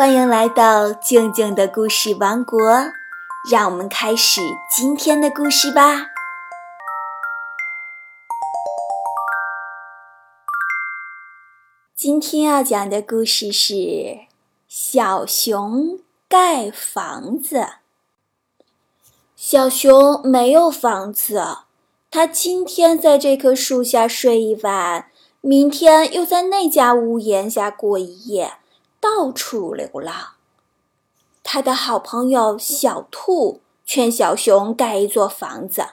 [0.00, 2.58] 欢迎来到静静的故事王国，
[3.50, 4.40] 让我们开始
[4.74, 6.06] 今天的故事吧。
[11.94, 13.74] 今天要讲的故事是
[14.66, 17.56] 《小熊盖房子》。
[19.36, 21.58] 小熊没有房子，
[22.10, 25.10] 它今天在这棵树下睡一晚，
[25.42, 28.54] 明天又在那家屋檐下过一夜。
[29.00, 30.34] 到处流浪。
[31.42, 35.86] 他的好朋友小兔劝小熊盖一座房子，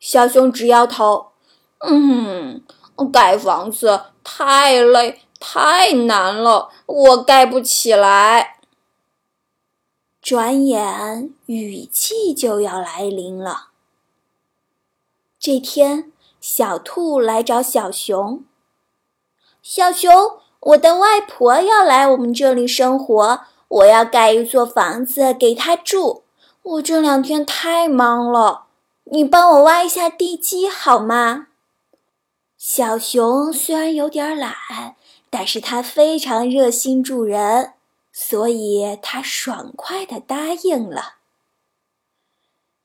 [0.00, 1.32] 小熊直摇头
[1.86, 2.64] ：“嗯，
[3.12, 8.58] 盖房子太累太难了，我盖不起来。”
[10.22, 13.68] 转眼雨季就要来临了。
[15.38, 18.44] 这天，小兔来找小熊，
[19.62, 20.41] 小熊。
[20.62, 26.22] 我的外婆要来我们这里生活，我要盖一座房子给她住。
[26.62, 28.66] 我这两天太忙了，
[29.04, 31.48] 你帮我挖一下地基好吗？
[32.56, 34.54] 小熊虽然有点懒，
[35.28, 37.72] 但是他非常热心助人，
[38.12, 41.14] 所以他爽快地答应了。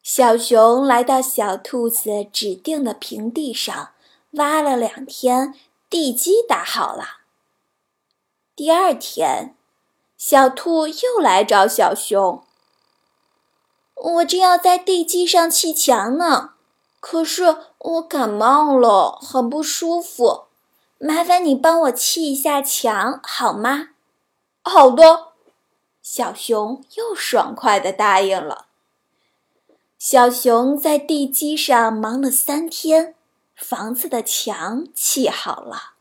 [0.02, 3.89] 小熊来到小兔子指定的平地上，
[4.31, 5.53] 挖了两天，
[5.88, 7.17] 地基打好了。
[8.58, 9.55] 第二天，
[10.17, 12.44] 小兔又来找小熊。
[13.94, 16.53] 我正要在地基上砌墙呢，
[17.00, 20.45] 可是我感冒了，很不舒服。
[20.97, 23.89] 麻烦你帮我砌一下墙好吗？
[24.63, 25.33] 好的，
[26.02, 28.66] 小熊又爽快地答应了。
[30.00, 33.13] 小熊在地基上忙了三天，
[33.55, 35.91] 房子的墙砌好了。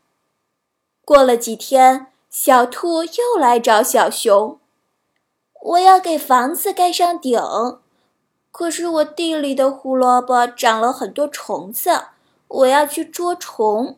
[1.05, 2.11] 过了几天。
[2.39, 4.59] 小兔又来找小熊，
[5.63, 7.41] 我要给房子盖上顶，
[8.51, 12.09] 可是我地里的胡萝卜长了很多虫子，
[12.47, 13.97] 我要去捉虫，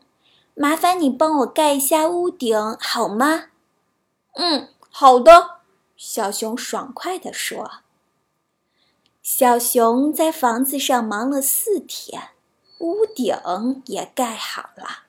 [0.53, 3.47] 麻烦你帮我盖一下屋顶好吗？
[4.35, 5.57] 嗯，好的，
[5.97, 7.69] 小熊爽快地说。
[9.21, 12.29] 小熊在房子上忙了四天，
[12.79, 13.35] 屋顶
[13.87, 15.08] 也盖好了。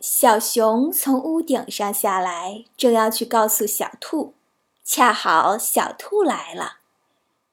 [0.00, 4.32] 小熊从屋顶上下来，正要去告诉小兔，
[4.82, 6.78] 恰好小兔来了。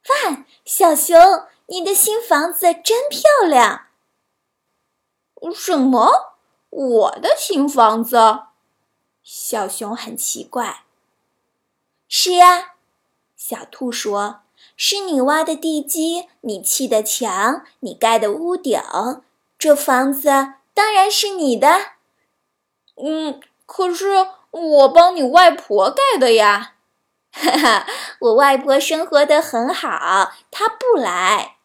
[0.07, 3.87] 哇，小熊，你的新房子真漂亮！
[5.53, 6.37] 什么？
[6.69, 8.17] 我的新房子？
[9.21, 10.85] 小熊很奇怪。
[12.07, 12.75] 是呀，
[13.35, 14.43] 小兔说
[14.77, 18.81] ：“是你挖的地基，你砌的墙，你盖的屋顶，
[19.59, 20.29] 这房子
[20.73, 21.96] 当然是你的。”
[22.97, 26.75] 嗯，可是我帮你外婆盖的呀，
[27.31, 27.87] 哈哈，
[28.19, 31.57] 我外婆生活的很好，她不来。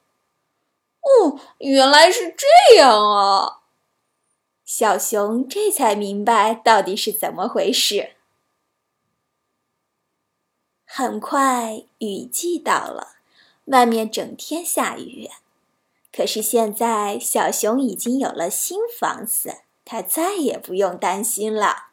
[1.01, 3.61] 哦，原来是这样啊！
[4.65, 8.13] 小熊这才明白到底是怎么回事。
[10.87, 13.17] 很快雨季到了，
[13.65, 15.29] 外面整天下雨，
[16.15, 19.63] 可是现在小熊已经有了新房子。
[19.93, 21.89] 他再也不用担心了。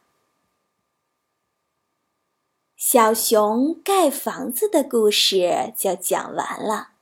[2.74, 6.92] 小熊盖房子的故事就讲完了。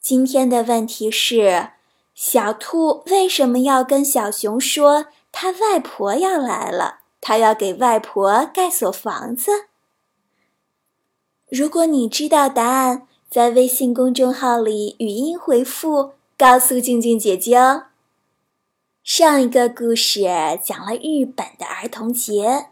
[0.00, 1.68] 今天的问题是：
[2.16, 7.02] 小兔为什么要跟小熊说他外婆要来了？
[7.20, 9.68] 他要给外婆盖所房子？
[11.48, 17.91] 如果你知道答案，在微信公众号里语音回复，告诉静静姐姐哦。
[19.04, 20.20] 上一个故事
[20.62, 22.68] 讲了日本的儿童节，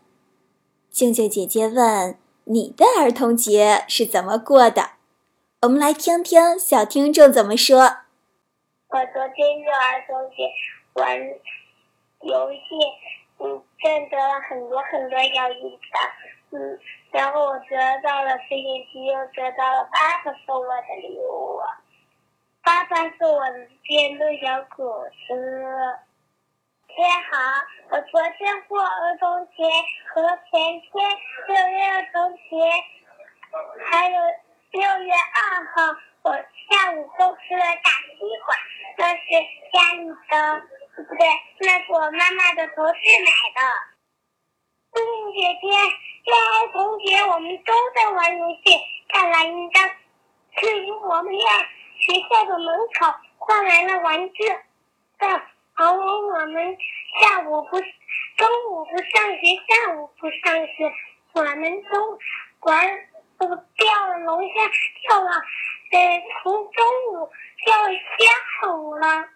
[0.88, 4.92] 静静姐姐问你的儿童节是怎么过的？
[5.62, 7.80] 我们来听听小听众怎么说。
[7.80, 10.46] 我昨天的儿童节
[10.92, 11.18] 玩
[12.20, 12.78] 游戏，
[13.38, 16.00] 嗯，挣得了很多很多小鱼票，
[16.52, 16.78] 嗯，
[17.10, 21.58] 然后我得到了飞行机，又得到了爸爸送我的礼物，
[22.62, 25.98] 爸爸送我的电动小火车。
[27.40, 27.46] 好，
[27.88, 29.64] 我昨天过儿童节
[30.12, 30.20] 和
[30.50, 32.44] 前天六月儿童节，
[33.88, 34.14] 还有
[34.72, 38.54] 六月二号，我下午都吃了大西瓜，
[38.98, 39.24] 那是
[39.72, 40.60] 家里的，
[40.94, 41.26] 不对，
[41.60, 43.60] 那是我妈妈的同事买的。
[44.92, 45.66] 冰冰姐姐，
[46.26, 48.78] 六儿童节我们都在玩游戏，
[49.08, 49.80] 看来应该
[50.60, 51.48] 是因我们要
[52.00, 54.46] 学校的门口换来了玩具。
[54.46, 55.42] 的。
[55.72, 56.76] 好，我们
[57.18, 60.92] 下午不，中午不上学，下午不上学，
[61.32, 62.18] 我们都
[62.60, 63.08] 玩，
[63.38, 64.54] 都掉了龙虾，
[65.08, 65.30] 掉了，
[65.92, 67.30] 呃，从中午
[67.64, 69.28] 掉到下午了，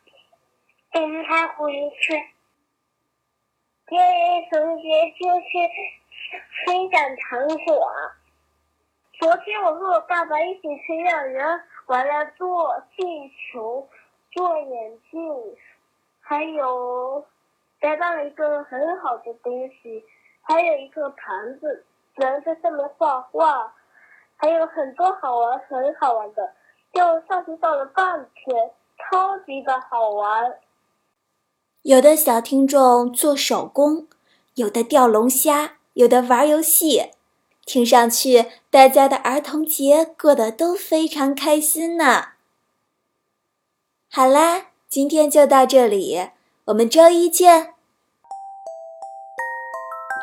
[0.93, 2.25] 我们才回去。
[3.87, 5.45] 这位同学就是
[6.65, 7.91] 分享糖果。
[9.19, 13.03] 昨天我和我爸爸一起去幼儿园，玩了做气
[13.53, 13.89] 球、
[14.33, 15.21] 做眼镜，
[16.21, 17.27] 还有
[17.85, 20.03] 得到了一个很好的东西，
[20.41, 21.85] 还有一个盘子，
[22.17, 23.75] 能在上面画画，
[24.37, 26.51] 还有很多好玩、很好玩的。
[26.95, 30.59] 就上去照了半天，超级的好玩。
[31.83, 34.09] 有的小听众做手工，
[34.55, 37.11] 有的钓龙虾，有的玩游戏，
[37.67, 42.29] 听上去大家的儿童节过得都非常开心呢。
[44.11, 46.31] 好啦，今天就到这里，
[46.67, 47.74] 我们周一见。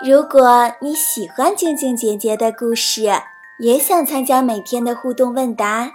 [0.03, 3.03] 如果你喜欢静静姐姐的故事，
[3.59, 5.91] 也想参加每天的互动问答，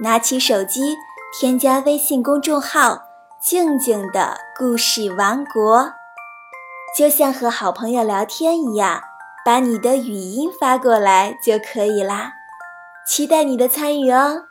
[0.00, 0.96] 拿起手机
[1.38, 3.04] 添加微信公众号。
[3.40, 5.92] 静静的故事王国，
[6.98, 9.00] 就像和好朋友聊天一样，
[9.44, 12.32] 把你的语音发过来就可以啦。
[13.06, 14.46] 期待你的参与哦。